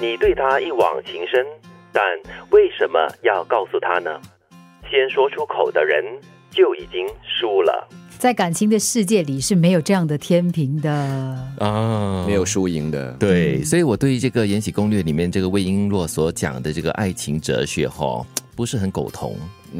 [0.00, 1.44] 你对他一往情深，
[1.92, 2.04] 但
[2.50, 4.10] 为什么要告诉他呢？
[4.88, 6.04] 先说出口的人
[6.50, 7.88] 就已经输了。
[8.16, 10.90] 在感情的世界里是没有这样的天平的。
[11.58, 13.12] 啊，没有输赢的。
[13.18, 18.24] 对，所以我对于这个《延禧攻略》里面这个魏璎珞所讲的这个爱情哲学哈，
[18.58, 19.36] 不是很苟同。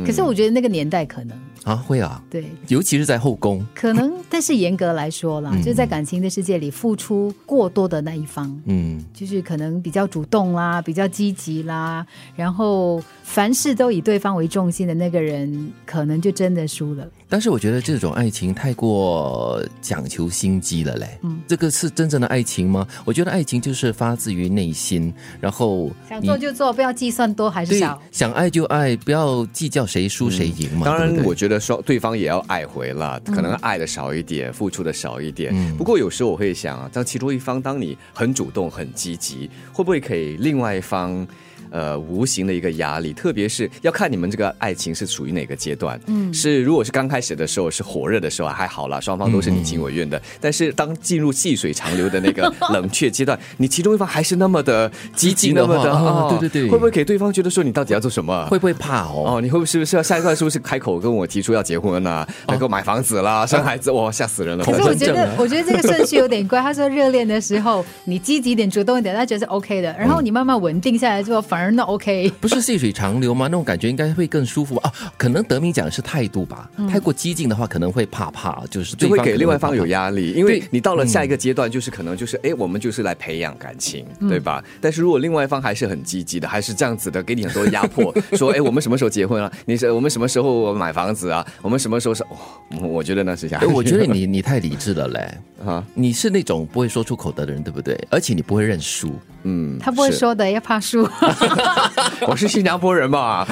[0.06, 1.36] 可是我觉得那个年代可能。
[1.64, 17.06] 啊，会啊，对，尤其是在后宫，可能，但是严格来说啦，就是在感情的世界里，付出过多的那一方，嗯，就是可能比较主动啦，比较积极啦，然后凡事都以对方为重心的那个人，可能就真的输了。
[17.28, 22.86] 但是我觉得这种爱情太过讲求心机了嘞，嗯这个是真正的爱情吗？
[23.04, 28.00] 我觉得爱情就是发自于内心，然后想做就做，不要计算多还是少。
[28.10, 30.86] 想爱就爱，不要计较谁输谁赢嘛。
[30.86, 35.52] 当然对，对我觉得说对方也要爱回了，可能爱的少一点，付出的少一点。
[35.54, 41.26] 嗯不过有时候我会想啊，当其中一方当你很主动、很积极，会不会给另外一方？
[41.70, 45.98] 呃，无形的一个压力，特别是要看你们这个爱情是处于哪个阶段。
[46.06, 50.20] 嗯，是如果是刚开始的时候是火热的时候还好啦，双方都是你情我愿的。
[50.40, 58.46] 但是当进入细水长流的那个冷却阶段，你其中一方还是那么的积极，那么的啊哦对对对会不会给对方觉得说你到底要做什么？
[58.46, 59.36] 会不会怕哦？
[59.36, 63.90] 哦，你会不会是不是要下一段是不是开口跟我提出要结婚啊，要给我买房子啦、生孩子？
[63.90, 64.64] 哇，吓死人了！
[64.64, 66.60] 可是我觉得 我觉得这个顺序有点怪。
[66.60, 69.94] 他说热恋的时候，你积极一点、主动一点，他觉得是 OK 的。
[69.98, 72.30] 然后你慢慢稳定下来之后，反而那 OK。
[72.40, 73.46] 不是细水长流吗？
[73.46, 74.88] 那种感觉应该会更舒服吧？
[74.88, 76.70] 啊，可能德明讲的是态度吧。
[76.90, 84.62] 太过激进的话，可能会怕怕，就是对就会给另外一方有压力，因为你到了下一个阶段，就是可能就是哎，我们就是来培养感情，嗯对吧？
[84.80, 89.50] 但是如果另外一方还是很积极的，还是这样子的，给你很多压迫， 说哎，我们什么时候结婚啊？
[89.66, 91.46] 你是我们什么时候买房子啊？
[91.62, 92.22] 我们什么时候是？
[92.24, 93.72] 哦，我觉得那是压哎，力。
[93.72, 95.38] 我觉得你你太理智了嘞。
[95.66, 97.98] 啊，你是那种不会说出口的人，对不对？
[98.10, 99.12] 而且你不会认输。
[99.42, 101.08] 嗯，他不会，说的，要怕输。
[102.26, 103.46] 我是新加坡人嘛，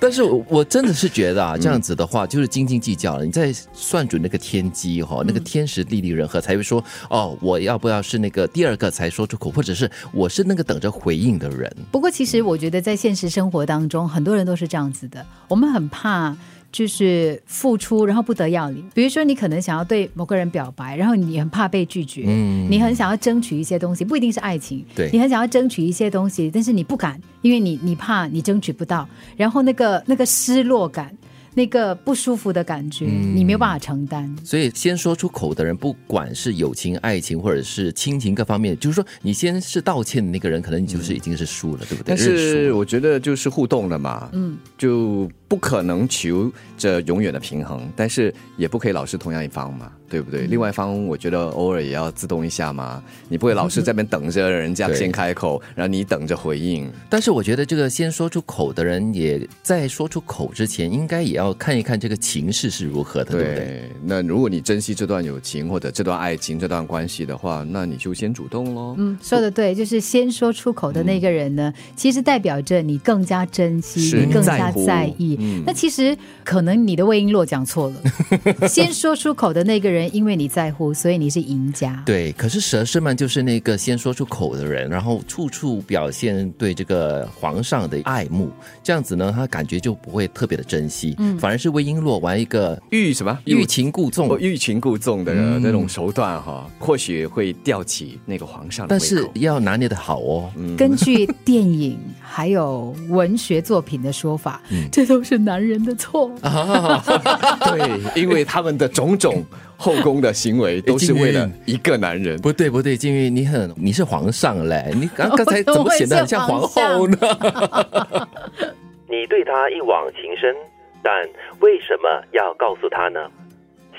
[0.00, 3.24] 但是我我真的是觉得啊，这样子的话就是斤斤计较了。
[3.24, 11.70] 你在算准那个天机哈、那个天时地利人和，才会说哦，我要不要是那个第二个才说出口，或者是我是那个等着回应的人。
[11.90, 15.24] 不过，其实我觉得在现实生活当中，很多人都是这样子的。
[15.48, 16.36] 我们很怕。
[16.70, 18.84] 就是付出，然后不得要领。
[18.94, 22.68] 比如说，你可能想要对某个人表白，然后你很怕被拒绝，嗯。
[22.70, 25.08] 你很想要争取一些东西，不一定是爱情，对。
[25.12, 31.10] 你很想要争取一些东西，但是你不敢，因为你你怕你争取不到，然后那个那个失落感，
[31.58, 34.32] 那个不舒服的感觉，嗯你没有办法承担。
[34.44, 42.14] 所以，先说出口的人，不管是友情、爱情，或者是亲情各方面，就是说，你先是道歉的那个人，可能你就是已经是输了，对不对？
[42.14, 50.46] 但是我觉得就是互动了嘛，嗯，就不可能求着永远的平衡，但是也不可以老是同样一方嘛，对不对？
[50.46, 56.88] 另外一方我觉得偶尔也要自动一下嘛，你不会老是在那边等着人家先开口，然后你等着回应。
[57.10, 63.90] 但是我觉得这个先说出口的人，也在说出口之前，应该也要看一看这个情势是如何的，对不对？
[64.02, 68.94] 那如果你珍惜这段友情或者这段爱情、这段关系的话，那你就先主动喽。
[68.98, 75.36] 嗯，说的对，就是先说出口的那个人呢，其实代表着你更加珍惜，你更加在意。
[75.40, 82.02] 嗯那其实可能你的魏璎珞讲错了， 先说出口的那个人，因为你在乎，所以你是赢家。
[82.06, 88.50] 对，可是佘诗曼就是那个先说出口的人，然后处处表现对这个皇上的爱慕，
[88.82, 99.32] 这样子呢，他感觉就不会特别的珍惜，反而是魏璎珞玩一个欲什么欲擒故纵哦，欲擒故纵的嗯那种手段哈，或许会吊起那个皇上的但胃口。
[99.34, 100.50] 是要拿捏的好哦。
[100.76, 106.30] 根据电影还有文学作品的说法，嗯这都是男人的错。
[106.42, 109.44] 对，因为他们的种种
[109.76, 112.38] 后宫的行为都是为了一个男人。
[112.40, 117.16] 不对不对，金玉，你很你是皇上嘞，你刚刚才怎么显得很像皇后呢？
[119.10, 120.54] 你对他一往情深，
[121.02, 121.28] 但
[121.60, 123.30] 为什么要告诉他呢？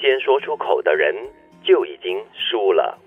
[0.01, 1.15] 先说出口的人
[1.63, 2.97] 就已经输了。